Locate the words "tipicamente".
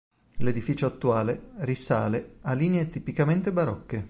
2.89-3.51